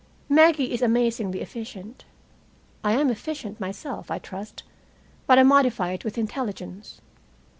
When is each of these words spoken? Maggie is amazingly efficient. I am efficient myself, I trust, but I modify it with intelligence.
Maggie 0.29 0.73
is 0.73 0.81
amazingly 0.81 1.41
efficient. 1.41 2.05
I 2.83 2.93
am 2.93 3.11
efficient 3.11 3.59
myself, 3.59 4.09
I 4.09 4.17
trust, 4.17 4.63
but 5.27 5.37
I 5.37 5.43
modify 5.43 5.91
it 5.91 6.03
with 6.03 6.17
intelligence. 6.17 7.01